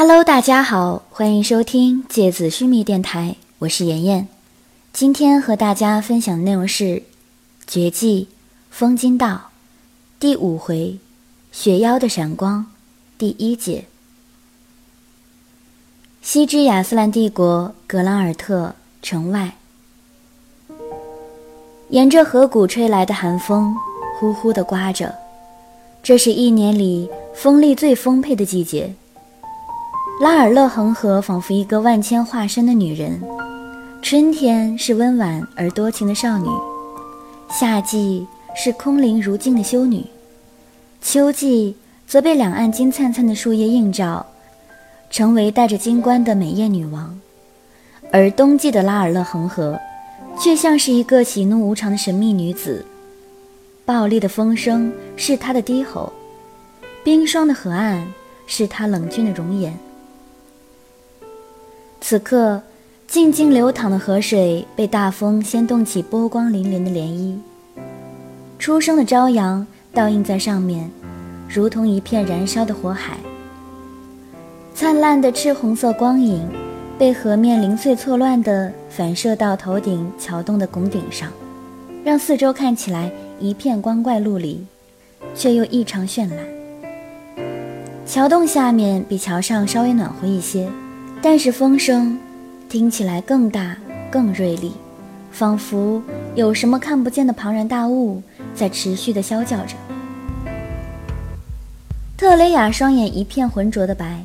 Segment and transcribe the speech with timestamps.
[0.00, 4.28] Hello，大家好，欢迎收听芥子须弥电台，我是妍妍。
[4.92, 6.84] 今天和大家分享的内容是
[7.66, 8.28] 《绝技
[8.70, 9.26] 风金道》
[10.20, 11.00] 第五回
[11.50, 12.66] “雪妖的闪光”
[13.18, 13.86] 第一节。
[16.22, 19.56] 西之亚斯兰帝国格兰尔特城外，
[21.88, 23.74] 沿着河谷吹来的寒风
[24.20, 25.12] 呼呼地刮着，
[26.04, 28.94] 这是一年里风力最丰沛的季节。
[30.20, 33.22] 拉尔勒恒河仿佛一个万千化身的女人，
[34.02, 36.48] 春天是温婉而多情的少女，
[37.48, 40.04] 夏季是空灵如镜的修女，
[41.00, 44.26] 秋季则被两岸金灿灿的树叶映照，
[45.08, 47.16] 成为戴着金冠的美艳女王。
[48.10, 49.78] 而冬季的拉尔勒恒河，
[50.36, 52.84] 却像是一个喜怒无常的神秘女子，
[53.84, 56.12] 暴力的风声是她的低吼，
[57.04, 58.04] 冰霜的河岸
[58.48, 59.72] 是她冷峻的容颜。
[62.00, 62.62] 此刻，
[63.06, 67.36] 静静流淌的河水被大风掀动起波光粼粼的涟漪，
[68.58, 70.90] 初升的朝阳倒映在上面，
[71.48, 73.18] 如同一片燃烧的火海。
[74.74, 76.48] 灿烂的赤红色光影
[76.98, 81.30] 被河面零碎错乱地反射到头顶桥洞的拱顶上，
[82.04, 84.64] 让四周看起来一片光怪陆离，
[85.34, 86.38] 却又异常绚烂。
[88.06, 90.68] 桥洞下面比桥上稍微暖和一些。
[91.20, 92.16] 但是风声
[92.68, 93.76] 听起来更大、
[94.10, 94.72] 更锐利，
[95.32, 96.00] 仿佛
[96.36, 98.22] 有什么看不见的庞然大物
[98.54, 99.74] 在持续地啸叫着。
[102.16, 104.22] 特雷雅双眼一片浑浊的白，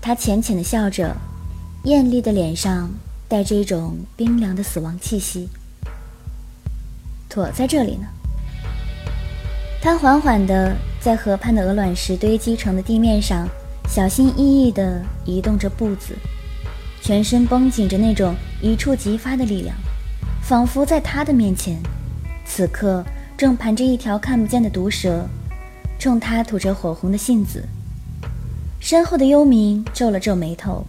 [0.00, 1.16] 她浅浅地笑着，
[1.84, 2.90] 艳丽的脸上
[3.28, 5.48] 带着一种冰凉的死亡气息。
[7.28, 8.06] 躲在这里呢。
[9.80, 13.48] 她缓缓地在河畔的鹅卵石堆积成的地面上。
[13.88, 16.16] 小心翼翼地移动着步子，
[17.00, 19.76] 全身绷紧着那种一触即发的力量，
[20.42, 21.80] 仿佛在他的面前，
[22.44, 23.04] 此刻
[23.36, 25.28] 正盘着一条看不见的毒蛇，
[25.98, 27.64] 冲他吐着火红的信子。
[28.80, 30.84] 身后的幽冥皱了皱眉头，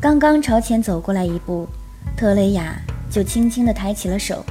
[0.00, 1.68] 刚刚朝前走过来一步，
[2.16, 2.80] 特雷雅
[3.10, 4.44] 就轻轻地抬起了手，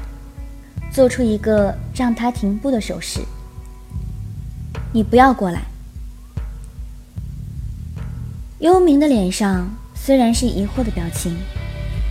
[0.91, 3.21] 做出一个让他停步的手势
[4.93, 5.63] ：“你不要过来。”
[8.65, 11.37] 幽冥的脸上虽然是疑惑的表情，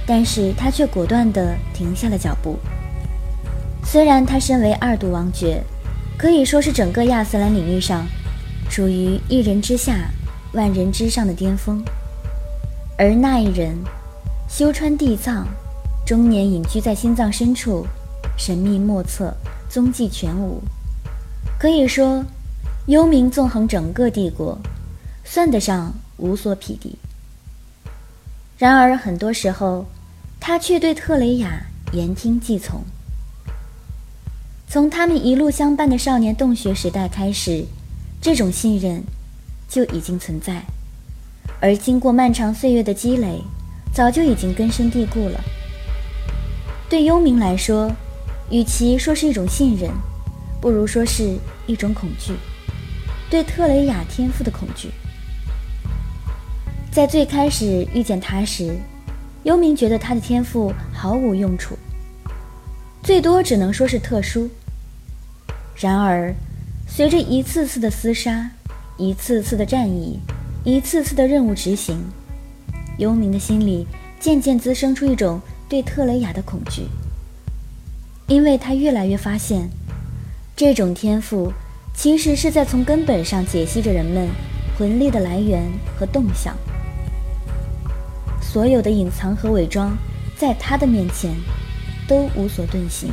[0.06, 2.56] 但是他却果断地停下了脚步。
[3.82, 5.60] 虽然他身为二度王爵，
[6.16, 8.06] 可以说是整个亚斯兰领域上，
[8.70, 10.08] 处于一人之下、
[10.52, 11.82] 万人之上的巅峰，
[12.96, 13.76] 而那一人，
[14.48, 15.48] 修川地藏，
[16.06, 17.84] 终年隐居在心脏深处，
[18.36, 19.34] 神秘莫测，
[19.68, 20.62] 踪迹全无。
[21.58, 22.24] 可以说，
[22.86, 24.56] 幽冥纵横整个帝国，
[25.24, 25.92] 算得上。
[26.16, 26.96] 无所匹敌。
[28.56, 29.86] 然而，很多时候，
[30.38, 32.82] 他却对特雷雅言听计从。
[34.68, 37.64] 从他们一路相伴的少年洞穴时代开始，
[38.20, 39.02] 这种信任
[39.68, 40.62] 就已经存在，
[41.60, 43.40] 而经过漫长岁月的积累，
[43.92, 45.40] 早就已经根深蒂固了。
[46.88, 47.90] 对幽冥来说，
[48.50, 49.90] 与其说是一种信任，
[50.60, 51.36] 不如说是
[51.66, 52.34] 一种恐惧，
[53.28, 54.90] 对特雷雅天赋的恐惧。
[56.94, 58.72] 在最开始遇见他时，
[59.42, 61.76] 幽冥觉得他的天赋毫无用处，
[63.02, 64.48] 最多只能说是特殊。
[65.74, 66.32] 然而，
[66.86, 68.48] 随着一次次的厮杀，
[68.96, 70.20] 一次次的战役，
[70.62, 72.00] 一次次的任务执行，
[72.98, 73.88] 幽冥的心里
[74.20, 76.84] 渐渐滋生出一种对特雷雅的恐惧，
[78.28, 79.68] 因为他越来越发现，
[80.54, 81.52] 这种天赋
[81.92, 84.28] 其实是在从根本上解析着人们
[84.78, 85.60] 魂力的来源
[85.98, 86.56] 和动向。
[88.54, 89.98] 所有的隐藏和伪装，
[90.36, 91.34] 在他的面前
[92.06, 93.10] 都无所遁形；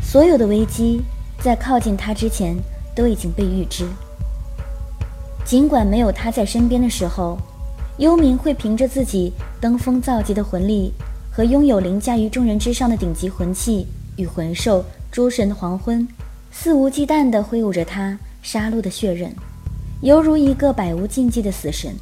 [0.00, 1.02] 所有的危机，
[1.40, 2.54] 在靠近他之前
[2.94, 3.84] 都已经被预知。
[5.44, 7.36] 尽管没有他在身边的时候，
[7.98, 10.92] 幽冥会凭着自己登峰造极的魂力
[11.28, 16.06] 和拥有凌驾于众人之上的顶级魂器与魂兽诸神的黄昏，
[16.52, 19.34] 肆无忌惮地挥舞着他杀戮的血刃，
[20.02, 21.92] 犹如一个百无禁忌的死神。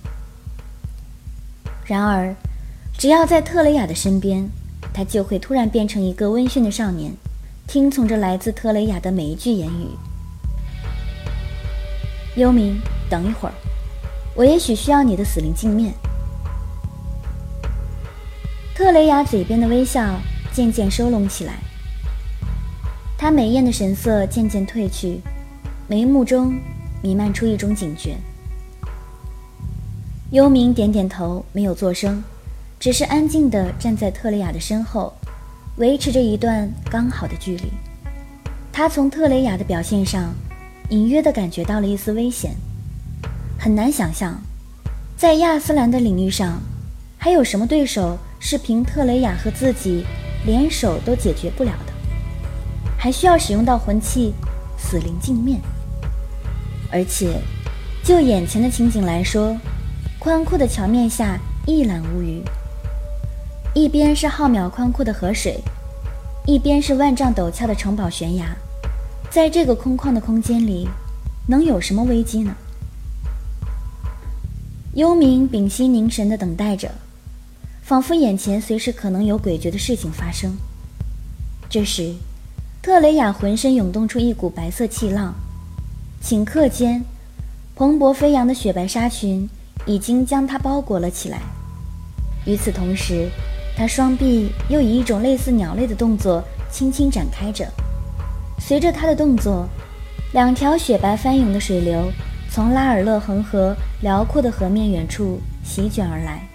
[1.87, 2.35] 然而，
[2.97, 4.49] 只要在特雷雅的身边，
[4.93, 7.13] 他就会突然变成一个温驯的少年，
[7.67, 9.89] 听从着来自特雷雅的每一句言语。
[12.37, 12.77] 幽冥，
[13.11, 13.55] 等一会儿，
[14.35, 15.93] 我也许需要你的死灵镜面。
[18.75, 20.19] 特雷雅嘴边的微笑
[20.53, 21.55] 渐渐收拢起来，
[23.19, 25.21] 她美艳的神色渐渐褪去，
[25.87, 26.59] 眉目中
[27.03, 28.17] 弥漫出一种警觉。
[30.31, 32.25] 幽冥点点头，没有作声，
[32.81, 35.13] 只是安静地站在特雷雅的身后，
[35.77, 37.65] 维持着一段刚好的距离。
[38.73, 40.35] 他从特雷雅的表现上，
[40.89, 42.53] 隐约地感觉到了一丝危险。
[43.59, 44.41] 很难想象，
[45.17, 46.61] 在亚斯兰的领域上，
[47.19, 50.05] 还有什么对手是凭特雷雅和自己
[50.45, 51.93] 联手都解决不了的，
[52.99, 54.33] 还需要使用到魂器
[54.77, 55.61] 死灵镜面。
[56.91, 57.41] 而且，
[58.03, 59.57] 就眼前的情景来说，
[60.25, 62.43] 宽阔的桥面下一览无余。
[63.75, 65.61] 一边是浩渺宽阔的河水，
[66.47, 68.57] 一边是万丈陡峭的城堡悬崖。
[69.29, 70.89] 在这个空旷的空间里，
[71.47, 72.57] 能有什么危机呢？
[74.95, 76.91] 幽冥屏息凝神地等待着，
[77.83, 80.57] 仿佛眼前随时可能有诡谲的事情发生。
[81.69, 82.15] 这时，
[82.81, 85.35] 特雷雅浑身涌动出一股白色气浪。
[86.23, 87.05] 顷刻间，
[87.77, 89.47] 蓬勃飞扬的雪白纱裙
[89.87, 91.41] 已经将它包裹了起来。
[92.47, 93.29] 与此同时，
[93.77, 97.67] 他双臂又以一种类似鸟类的动作轻轻展开着。
[98.59, 99.67] 随着他的动作，
[100.33, 102.11] 两条雪白翻涌的水流
[102.51, 106.47] 从拉尔勒恒河辽阔的河面远处席卷而来，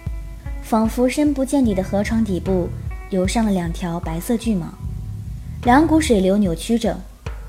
[0.62, 2.68] 仿佛深不见底的河床底部
[3.10, 4.62] 游上了两条白色巨蟒。
[5.64, 6.98] 两股水流扭曲着，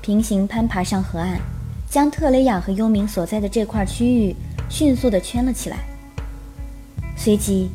[0.00, 1.40] 平行攀爬上河岸。
[1.88, 4.34] 将特雷雅和幽冥所在的这块区域
[4.72, 5.76] 迅速地圈了起来。
[7.14, 7.68] 随即，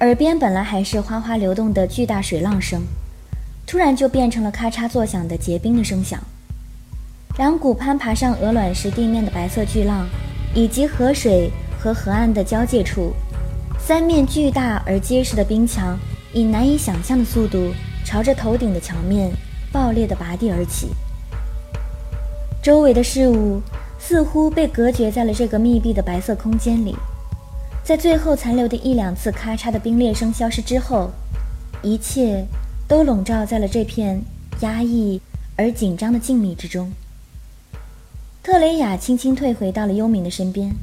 [0.00, 2.82] 耳边本来还是哗哗流动的巨大水浪声，
[3.66, 6.20] 突然就变成了咔嚓作响的结冰的声响。
[7.38, 10.06] 两股攀爬上鹅卵石地面的白色巨浪，
[10.54, 13.14] 以及河水和河岸的交界处，
[13.78, 15.98] 三面巨大而结实的冰墙
[16.34, 17.72] 以难以想象的速度
[18.04, 19.32] 朝着头顶的墙面
[19.72, 20.88] 爆裂地拔地而起。
[22.62, 23.62] 周围的事物
[23.98, 26.96] 似乎被隔绝在了这个密闭的白色空间里，
[27.84, 31.10] 在最后残留的一两次咔嚓的冰裂声消失之后，
[31.82, 32.46] 一切
[32.86, 34.22] 都笼罩在了这片
[34.60, 35.20] 压抑
[35.56, 36.90] 而紧张的静谧之中。
[38.42, 40.74] 特雷雅轻轻退回到了幽冥的身边，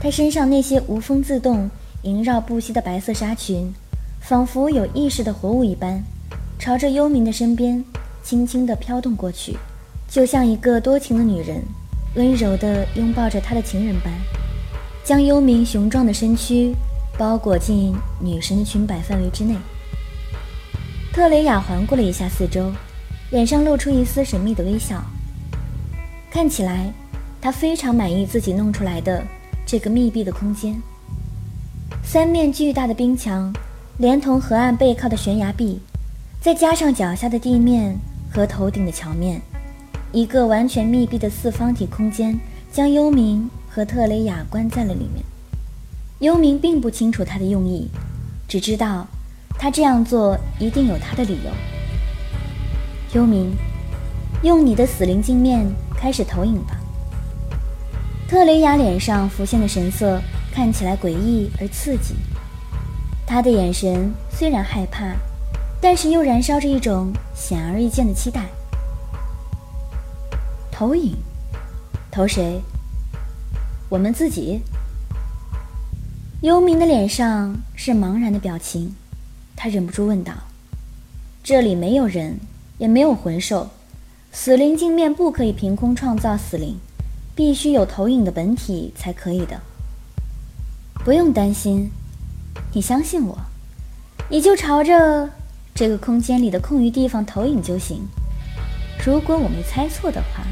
[0.00, 1.70] 她身上那些无风自动、
[2.02, 3.72] 萦绕不息的白色纱裙，
[4.20, 6.02] 仿佛有意识的活物一般，
[6.58, 7.84] 朝着幽冥的身边
[8.24, 9.56] 轻轻地飘动过去。
[10.08, 11.62] 就像一个多情的女人，
[12.14, 14.12] 温柔地拥抱着她的情人般，
[15.04, 16.74] 将幽冥雄壮的身躯
[17.16, 19.54] 包裹进女神的裙摆范围之内。
[21.12, 22.72] 特雷雅环顾了一下四周，
[23.30, 25.02] 脸上露出一丝神秘的微笑。
[26.30, 26.92] 看起来，
[27.40, 29.24] 她非常满意自己弄出来的
[29.66, 30.80] 这个密闭的空间。
[32.02, 33.52] 三面巨大的冰墙，
[33.98, 35.80] 连同河岸背靠的悬崖壁，
[36.40, 37.96] 再加上脚下的地面
[38.32, 39.40] 和头顶的桥面。
[40.12, 42.38] 一个完全密闭的四方体空间，
[42.72, 45.24] 将幽冥和特雷雅关在了里面。
[46.18, 47.88] 幽冥并不清楚他的用意，
[48.48, 49.06] 只知道
[49.58, 51.50] 他这样做一定有他的理由。
[53.12, 53.50] 幽冥，
[54.42, 55.64] 用你的死灵镜面
[55.96, 56.76] 开始投影吧。
[58.28, 60.20] 特雷雅脸上浮现的神色
[60.52, 62.14] 看起来诡异而刺激，
[63.24, 65.14] 他的眼神虽然害怕，
[65.80, 68.42] 但是又燃烧着一种显而易见的期待。
[70.80, 71.14] 投影，
[72.10, 72.62] 投谁？
[73.90, 74.62] 我们自己。
[76.40, 78.94] 幽冥的脸上是茫然的表情，
[79.54, 80.32] 他忍不住问道
[81.44, 82.40] ：“这里没有人，
[82.78, 83.68] 也没有魂兽，
[84.32, 86.78] 死灵镜面不可以凭空创造死灵，
[87.36, 89.60] 必须有投影的本体才可以的。
[91.04, 91.90] 不用担心，
[92.72, 93.38] 你相信我，
[94.30, 95.28] 你就朝着
[95.74, 98.08] 这个空间里的空余地方投影就行。
[99.04, 100.42] 如果我没猜错的话。”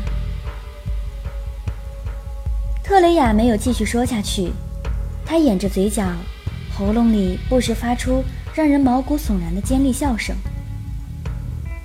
[2.88, 4.50] 特雷雅没有继续说下去，
[5.26, 6.10] 她掩着嘴角，
[6.74, 10.34] 喉咙里不时发出让人毛骨悚然的尖利笑声。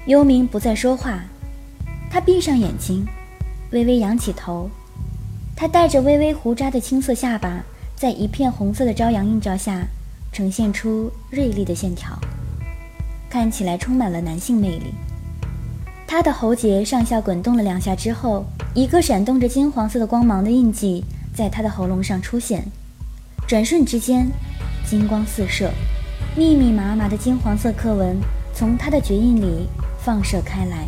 [0.05, 1.19] 幽冥不再说话，
[2.09, 3.05] 他闭上眼睛，
[3.71, 4.69] 微微仰起头，
[5.57, 7.61] 他带着微微胡渣的青色下巴，
[7.97, 9.85] 在一片红色的朝阳映照下，
[10.31, 12.17] 呈现出锐利的线条，
[13.29, 14.93] 看起来充满了男性魅力。
[16.13, 21.03] 他的喉结上下滚动了两下之后，一个闪动着金黄色的光芒的印记
[21.33, 22.63] 在他的喉咙上出现。
[23.47, 24.29] 转瞬之间，
[24.85, 25.71] 金光四射，
[26.37, 28.15] 密密麻麻的金黄色刻纹
[28.53, 29.67] 从他的绝印里
[30.05, 30.87] 放射开来，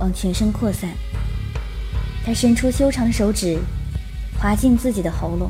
[0.00, 0.90] 往全身扩散。
[2.24, 3.60] 他伸出修长的手指，
[4.36, 5.48] 划进自己的喉咙。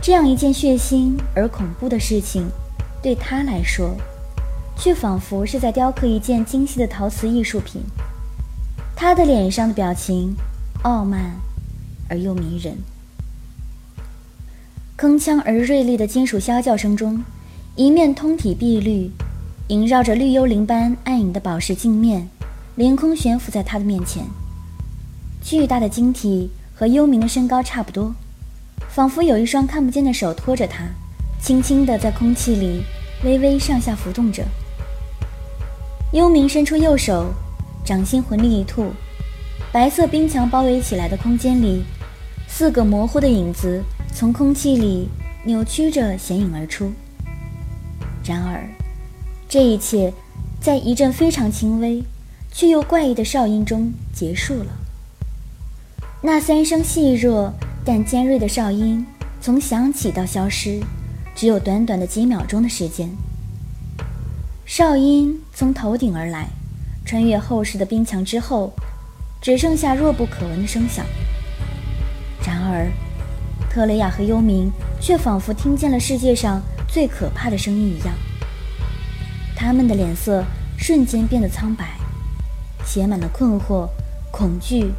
[0.00, 2.48] 这样一件血腥而恐怖的事情，
[3.02, 3.96] 对他来说。
[4.80, 7.82] 却仿佛是在雕刻一件精细的陶瓷艺术品。
[8.96, 10.34] 他的脸上的表情
[10.82, 11.32] 傲慢
[12.08, 12.78] 而又迷人。
[14.96, 17.22] 铿锵而锐利的金属啸叫声中，
[17.76, 19.10] 一面通体碧绿、
[19.68, 22.28] 萦绕着绿幽灵般暗影的宝石镜面，
[22.76, 24.24] 凌空悬浮在他的面前。
[25.42, 28.14] 巨大的晶体和幽冥的身高差不多，
[28.88, 30.84] 仿佛有一双看不见的手托着他，
[31.40, 32.82] 轻轻地在空气里
[33.24, 34.44] 微微上下浮动着。
[36.12, 37.32] 幽冥伸出右手，
[37.84, 38.86] 掌心魂力一吐，
[39.70, 41.84] 白色冰墙包围起来的空间里，
[42.48, 43.82] 四个模糊的影子。
[44.12, 45.08] 从空气里
[45.44, 46.92] 扭曲着显影而出。
[48.24, 48.68] 然而，
[49.48, 50.12] 这一切
[50.60, 52.02] 在一阵非常轻微
[52.50, 54.66] 却又怪异的哨音中结束了。
[56.20, 59.06] 那三声细弱但尖锐的哨音
[59.40, 60.80] 从响起到消失，
[61.36, 63.08] 只有短短的几秒钟的时间。
[64.72, 66.48] 哨音从头顶而来，
[67.04, 68.72] 穿越厚实的冰墙之后，
[69.42, 71.04] 只剩下弱不可闻的声响。
[72.46, 72.88] 然而。
[73.68, 78.14] 特雷雅和幽冥却仿佛听见了世界上最可怕的声音一样，
[79.56, 80.44] 他们的脸色
[80.78, 81.96] 瞬间变得苍白，
[82.86, 83.88] 写满了困惑、
[84.30, 84.92] 恐惧、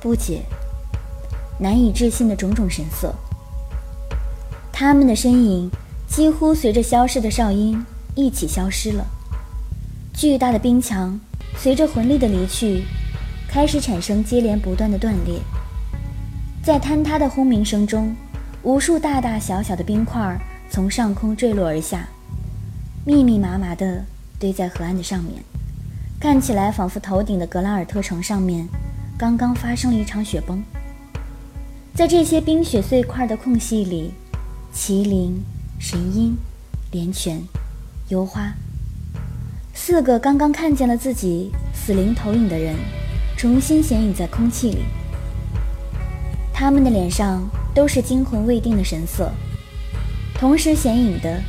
[0.00, 0.42] 不解、
[1.60, 3.14] 难以置信的种种神色。
[4.72, 5.70] 他们的身影
[6.08, 9.06] 几乎随着消失的哨音一起消失了，
[10.12, 11.18] 巨大的冰墙
[11.56, 12.84] 随着魂力的离去，
[13.48, 15.40] 开始产生接连不断的断裂。
[16.62, 18.14] 在坍塌的轰鸣声中，
[18.62, 20.38] 无数大大小小的冰块
[20.70, 22.06] 从上空坠落而下，
[23.06, 24.04] 密密麻麻地
[24.38, 25.42] 堆在河岸的上面，
[26.20, 28.68] 看起来仿佛头顶的格拉尔特城上面
[29.18, 30.62] 刚刚发生了一场雪崩。
[31.94, 34.12] 在这些冰雪碎块的空隙里，
[34.74, 35.42] 麒麟、
[35.78, 36.36] 神鹰、
[36.90, 37.42] 连泉、
[38.12, 38.52] 幽花，
[39.72, 42.76] 四个刚刚看见了自己死灵投影的人，
[43.38, 44.84] 重新显影在空气里。
[46.52, 47.42] 他们的脸上
[47.74, 49.32] 都是惊魂未定的神色，
[50.34, 51.40] 同时显影的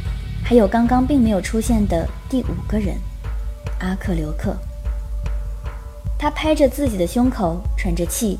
[0.41, 2.95] 还有刚刚并没有出现的第五个人——
[3.79, 4.55] 阿克留克。
[6.17, 8.39] 他拍着自己的胸口，喘着气，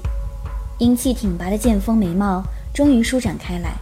[0.80, 2.42] 英气挺拔的剑锋眉毛
[2.74, 3.74] 终于舒展开来。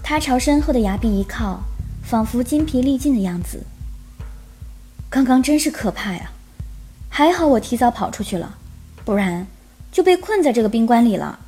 [0.00, 1.60] 他朝身后的崖壁一靠，
[2.08, 3.64] 仿佛筋疲力尽的样子。
[5.10, 6.30] 刚刚真是可怕呀！
[7.10, 8.56] 还好我提早跑出去了，
[9.04, 9.46] 不然……
[9.92, 11.38] 就被困在这个冰棺里了。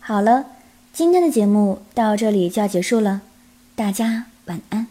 [0.00, 0.46] 好了，
[0.92, 3.22] 今天的节目到这里就要结束了，
[3.74, 4.86] 大家晚安。